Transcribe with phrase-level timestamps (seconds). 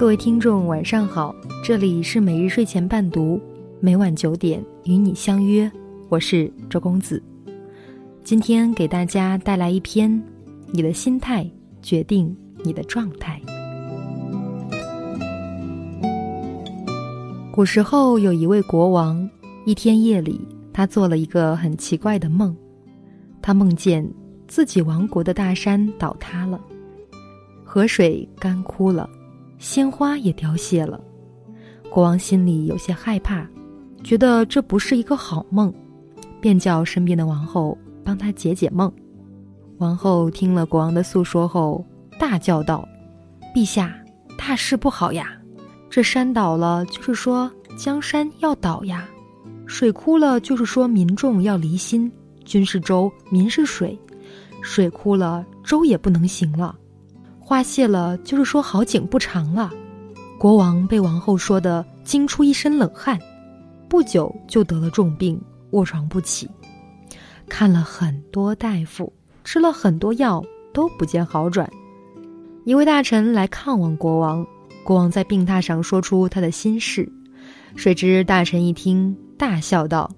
[0.00, 3.38] 各位听众，晚上好，这里是每日睡前伴读，
[3.80, 5.70] 每晚九点与你相约，
[6.08, 7.22] 我是周公子。
[8.24, 10.10] 今天给大家带来一篇：
[10.72, 11.46] 你的心态
[11.82, 12.34] 决定
[12.64, 13.38] 你的状态。
[17.52, 19.28] 古时候有一位国王，
[19.66, 20.40] 一天夜里，
[20.72, 22.56] 他做了一个很奇怪的梦，
[23.42, 24.10] 他梦见
[24.48, 26.58] 自己王国的大山倒塌了，
[27.62, 29.06] 河水干枯了。
[29.60, 30.98] 鲜花也凋谢了，
[31.90, 33.46] 国王心里有些害怕，
[34.02, 35.72] 觉得这不是一个好梦，
[36.40, 38.90] 便叫身边的王后帮他解解梦。
[39.76, 41.84] 王后听了国王的诉说后，
[42.18, 42.88] 大叫道
[43.54, 43.94] ：“陛下，
[44.38, 45.30] 大事不好呀！
[45.90, 49.04] 这山倒了，就是说江山要倒呀；
[49.66, 52.10] 水枯了，就是说民众要离心。
[52.46, 53.96] 君是舟，民是水，
[54.62, 56.74] 水枯了，舟也不能行了。”
[57.50, 59.72] 花谢了，就是说好景不长了。
[60.38, 63.18] 国王被王后说的惊出一身冷汗，
[63.88, 65.36] 不久就得了重病，
[65.70, 66.48] 卧床不起。
[67.48, 70.40] 看了很多大夫，吃了很多药，
[70.72, 71.68] 都不见好转。
[72.64, 74.46] 一位大臣来看望国王，
[74.84, 77.10] 国王在病榻上说出他的心事，
[77.74, 80.08] 谁知大臣一听，大笑道：“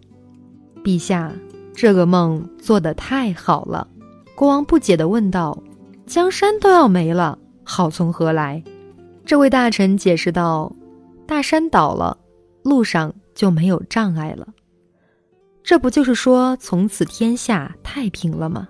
[0.84, 1.33] 陛下，
[1.74, 3.89] 这个梦做得太好了。”
[4.36, 5.58] 国王不解地问道。
[6.06, 8.62] 江山都要没了，好从何来？
[9.25, 10.70] 这位大臣解释道
[11.27, 12.19] ：“大山倒了，
[12.62, 14.47] 路上就没有障碍了。
[15.62, 18.69] 这不就是说从此天下太平了吗？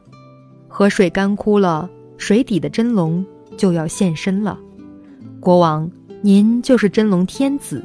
[0.69, 1.89] 河水干枯了，
[2.19, 3.25] 水底的真龙
[3.57, 4.59] 就要现身了。
[5.41, 7.83] 国王，您就是真龙天子，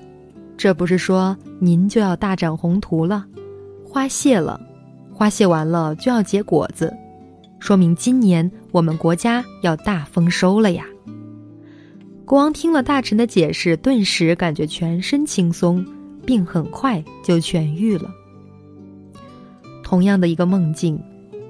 [0.58, 3.26] 这不是说您就要大展宏图了？
[3.84, 4.60] 花谢了，
[5.14, 6.94] 花谢完了就要结果子。”
[7.60, 10.86] 说明今年我们国家要大丰收了呀！
[12.24, 15.86] 国王听了大臣的解释，顿时感觉全身轻松，
[16.26, 18.10] 病很快就痊愈了。
[19.84, 21.02] 同样的一个梦境，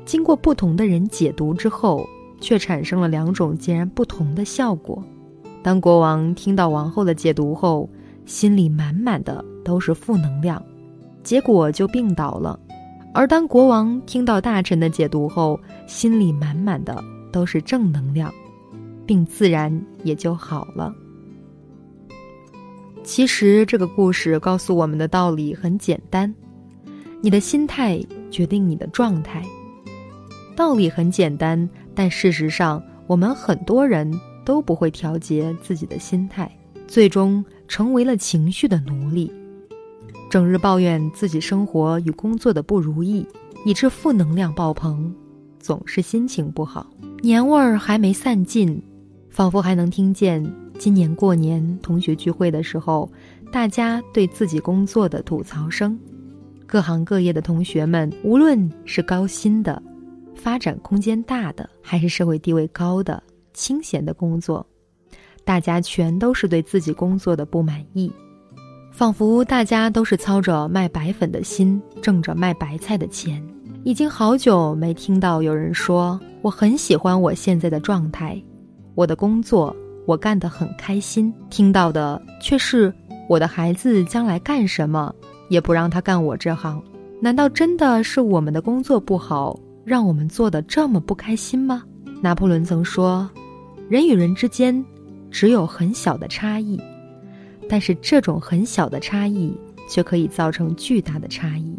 [0.06, 2.08] 经过不同的人解读之后，
[2.40, 5.04] 却产生了两种截然不同的效果。
[5.64, 7.90] 当国王听到王后的解读后，
[8.26, 10.64] 心里满满的都是负能量，
[11.24, 12.60] 结果就病倒了。
[13.18, 18.32] 而当国王听到大臣的解读后，心里满满的都是正能量，
[19.08, 20.94] 并自然也就好了。
[23.04, 26.32] 其实这个故事告诉我们的道理很简单：
[27.20, 29.44] 你的心态决定你的状态。
[30.56, 34.08] 道理很简单，但事实上我们很多人
[34.46, 36.56] 都不会调节自己的心态，
[36.86, 39.34] 最终成为了情绪的奴隶。
[40.30, 43.26] 整日抱怨自己生活与工作的不如意，
[43.66, 45.14] 以致负能量爆棚，
[45.60, 46.86] 总是心情不好。
[47.22, 48.82] 年味儿还没散尽，
[49.30, 50.46] 仿佛还能听见
[50.78, 53.10] 今年过年同学聚会的时候，
[53.52, 55.98] 大家对自己工作的吐槽声。
[56.66, 59.82] 各行各业的同学们，无论是高薪的、
[60.36, 63.24] 发展空间大的，还是社会地位高的、
[63.54, 64.68] 清闲的工作，
[65.46, 68.12] 大家全都是对自己工作的不满意。
[68.98, 73.40] 仿佛大家都是操着卖白粉的心，挣着卖白菜的钱。
[73.84, 78.42] 已经好久没听到有人说我很喜欢我现在的状态，
[78.96, 79.76] 我的工作
[80.08, 81.32] 我干得很开心。
[81.48, 82.92] 听到的却是
[83.30, 85.14] 我的孩子将来干什么
[85.48, 86.82] 也不让他干我这行。
[87.22, 91.84] 难道真的是我们的工作不好，让我们做的这么不开心吗？
[92.20, 93.30] 拿破仑曾说，
[93.90, 94.84] 人与人之间
[95.30, 96.82] 只有很小的差异。
[97.70, 99.54] 但是这种很小的差异，
[99.90, 101.78] 却可以造成巨大的差异。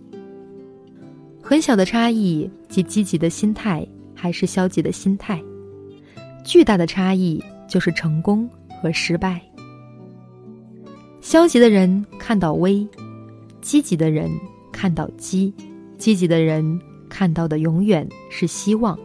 [1.43, 5.38] 很小的差异，即积极的心态还是消极的心态；
[6.44, 8.49] 巨大的差异，就是成功
[8.82, 9.41] 和失败。
[11.22, 12.87] 消极的人看到危，
[13.62, 14.31] 积极的人
[14.70, 15.55] 看到机，
[15.97, 16.78] 积极的人
[17.09, 18.99] 看到的永远是希望，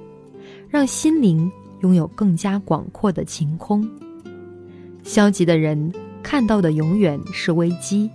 [0.70, 3.90] 让心灵拥有更加广阔的晴空。
[5.04, 5.92] 消极的人。
[6.34, 8.10] 看到的永远是危机，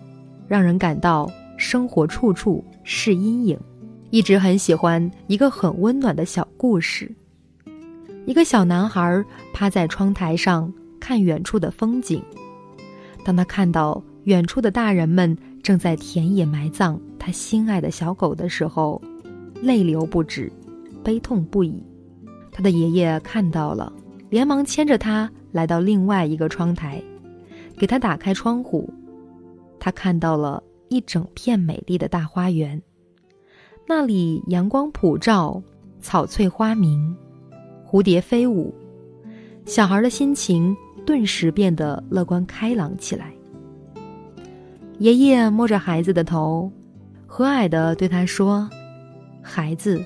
[0.48, 3.56] 让人感到生活处处是阴影。
[4.10, 7.14] 一直很喜欢一个很温暖的小故事：
[8.26, 9.24] 一个小男孩
[9.54, 12.20] 趴在窗台上看远处的风景。
[13.24, 19.00] 当他看到远处的大人们正在田野埋葬他心爱的小狗的时候，
[19.62, 20.52] 泪流不止，
[21.04, 21.80] 悲痛不已。
[22.50, 23.92] 他的爷爷看到了，
[24.28, 27.00] 连忙牵着他来到另外一个窗台。
[27.78, 28.92] 给他打开窗户，
[29.78, 32.80] 他看到了一整片美丽的大花园，
[33.86, 35.62] 那里阳光普照，
[36.00, 37.16] 草翠花明，
[37.86, 38.74] 蝴蝶飞舞。
[39.64, 40.76] 小孩的心情
[41.06, 43.32] 顿时变得乐观开朗起来。
[44.98, 46.70] 爷爷摸着孩子的头，
[47.26, 48.68] 和蔼地对他说
[49.40, 50.04] ：“孩子，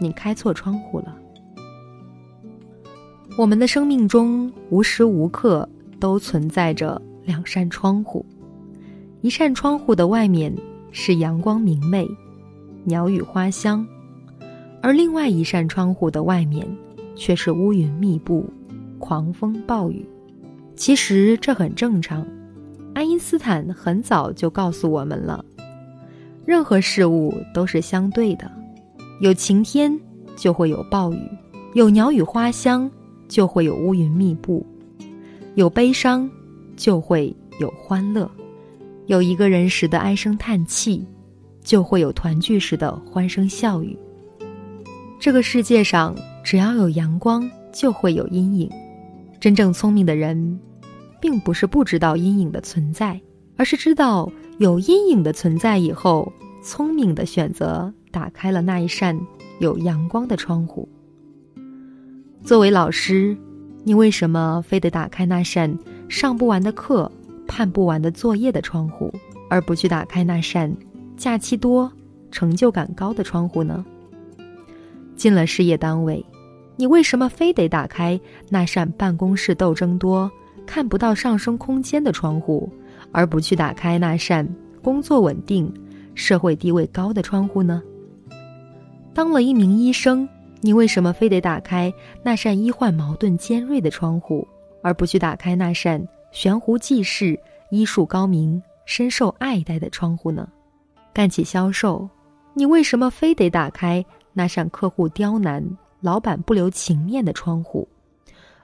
[0.00, 1.16] 你开错窗户了。
[3.38, 5.68] 我们的生命中无时无刻
[5.98, 8.24] 都存在着两扇窗户，
[9.20, 10.54] 一扇窗户的外面
[10.90, 12.08] 是阳光明媚、
[12.84, 13.86] 鸟语花香，
[14.82, 16.66] 而另外一扇窗户的外面
[17.16, 18.48] 却是乌云密布、
[18.98, 20.06] 狂风暴雨。
[20.76, 22.26] 其实这很正常。”
[22.94, 25.44] 爱因斯坦很早就告诉我们了，
[26.46, 28.48] 任何事物都是相对的，
[29.20, 29.98] 有晴天
[30.36, 31.18] 就会有暴雨，
[31.74, 32.88] 有鸟语花香
[33.26, 34.64] 就会有乌云密布，
[35.56, 36.30] 有悲伤
[36.76, 38.30] 就会有欢乐，
[39.06, 41.04] 有一个人时的唉声叹气，
[41.62, 43.98] 就会有团聚时的欢声笑语。
[45.18, 48.70] 这个世界上只要有阳光，就会有阴影。
[49.40, 50.60] 真正聪明的人。
[51.20, 53.18] 并不是不知道阴影的存在，
[53.56, 56.30] 而是知道有阴影的存在以后，
[56.62, 59.18] 聪明的选择打开了那一扇
[59.58, 60.86] 有阳光的窗户。
[62.42, 63.34] 作为老师，
[63.84, 65.74] 你为什么非得打开那扇
[66.08, 67.10] 上不完的课、
[67.46, 69.12] 判不完的作业的窗户，
[69.48, 70.74] 而不去打开那扇
[71.16, 71.90] 假期多、
[72.30, 73.84] 成就感高的窗户呢？
[75.16, 76.24] 进了事业单位，
[76.76, 80.30] 你为什么非得打开那扇办公室斗争多？
[80.66, 82.72] 看不到上升空间的窗户，
[83.12, 84.48] 而不去打开那扇
[84.82, 85.70] 工作稳定、
[86.14, 87.82] 社会地位高的窗户呢？
[89.12, 90.26] 当了一名医生，
[90.62, 91.92] 你为什么非得打开
[92.22, 94.48] 那扇医患矛盾尖锐的窗户，
[94.84, 97.40] 而不去打开那扇悬壶济世、
[97.70, 100.46] 医术高明、深受爱戴的窗户呢？
[101.14, 102.06] 干起销售，
[102.52, 104.04] 你为什么非得打开
[104.34, 105.66] 那扇客户刁难、
[106.02, 107.88] 老板不留情面的窗户，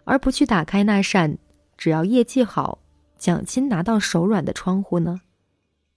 [0.05, 1.35] 而不去打开那扇？
[1.79, 2.79] 只要业绩好，
[3.17, 5.19] 奖金拿到手软的窗户呢？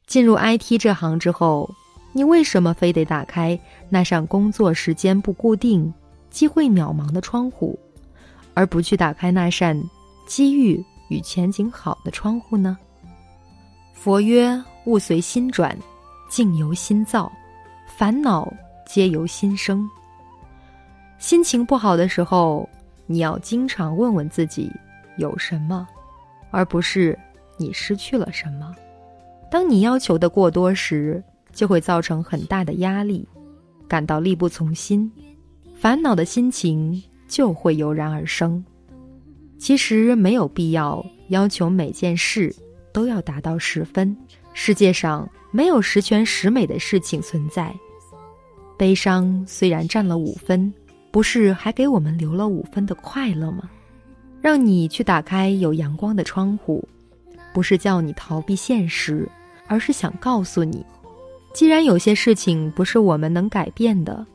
[0.08, 1.70] 进入 IT 这行之后，
[2.14, 3.60] 你为什么非得打开
[3.90, 5.94] 那扇工作时间不固定、
[6.30, 7.78] 机会渺茫的窗户，
[8.54, 9.78] 而不去打开那扇
[10.26, 12.78] 机遇与前景好的窗户呢？
[13.94, 15.78] 佛曰：物随心转，
[16.30, 17.32] 境由心造，
[17.98, 18.52] 烦恼
[18.86, 19.90] 皆由心生。
[21.18, 22.68] 心情不好的时候，
[23.06, 24.72] 你要经常问问自己。
[25.18, 25.88] 有什么，
[26.50, 27.16] 而不是
[27.56, 28.74] 你失去了什么。
[29.52, 33.24] 当你要求的过多时，就会造成很大的压力，
[33.88, 35.12] 感到力不从心，
[35.76, 38.66] 烦恼的心情就会油然而生。
[39.64, 42.54] 其实没有必要要求每件事
[42.92, 44.14] 都要达到十分，
[44.54, 47.74] 世界上没有十全十美的事情存在。
[48.78, 50.74] 悲伤虽然占了五分，
[51.12, 53.64] 不是还给我们留了五分的快乐吗？
[54.42, 56.86] 让你去打开有阳光的窗户，
[57.54, 59.26] 不是叫你逃避现实，
[59.68, 60.86] 而是想告诉你，
[61.54, 64.28] 既然有些事情不是我们能改变的，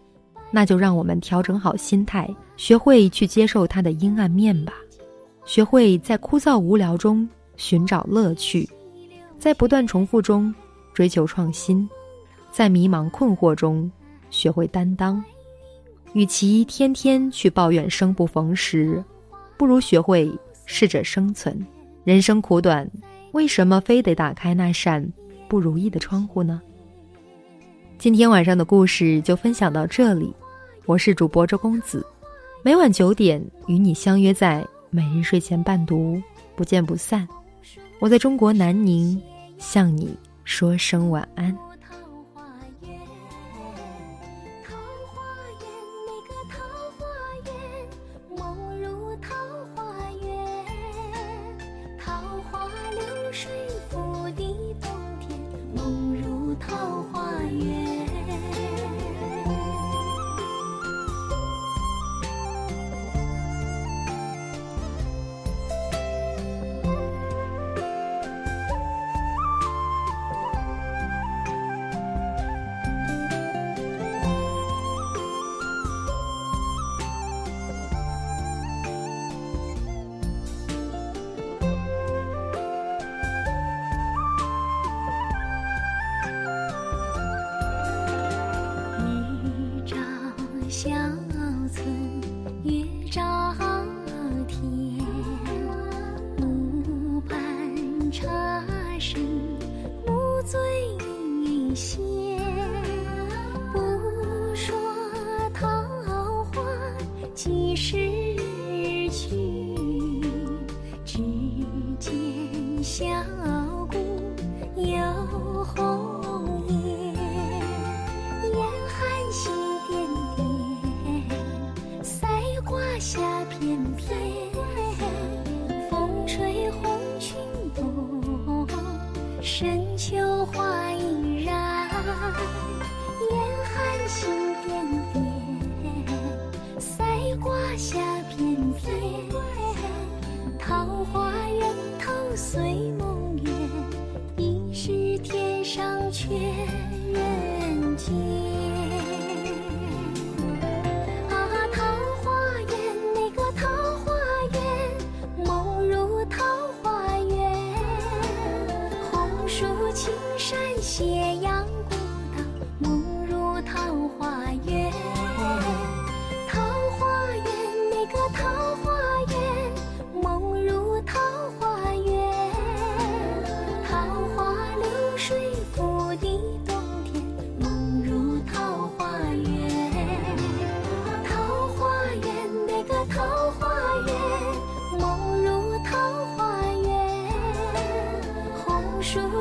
[0.51, 4.73] 那就让我们调整好心态，学会去接受它的阴暗面吧，
[5.49, 8.69] 学会在枯燥无聊中寻找乐趣，
[9.39, 10.55] 在不断重复中
[10.93, 11.89] 追求创新，
[12.53, 13.91] 在迷茫困惑中
[14.29, 15.25] 学会担当。
[16.13, 19.03] 与其天天去抱怨生不逢时。
[19.57, 20.31] 不如学会
[20.67, 21.67] 试着生存。
[22.05, 22.89] 人生苦短，
[23.33, 25.11] 为什么非得打开那扇
[25.49, 26.61] 不如意的窗户呢？
[27.97, 30.31] 今天晚上的故事就分享到这里。
[30.85, 32.07] 我是主播周公子，
[32.63, 36.21] 每晚九点与你相约在每日睡前伴读，
[36.57, 37.27] 不见不散。
[37.99, 39.21] 我在中国南宁
[39.59, 41.57] 向你说声晚安。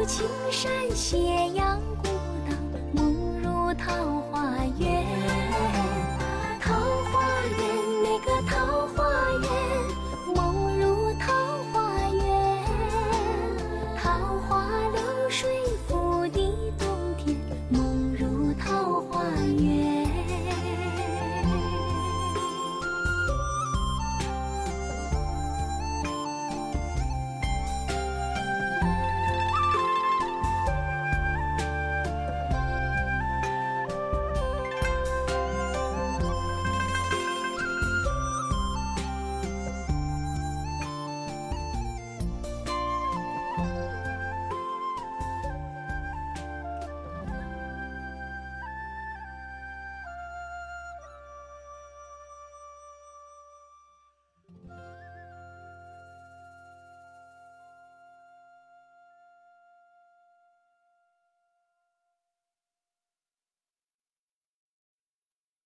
[0.07, 1.19] 青山斜
[1.53, 1.81] 阳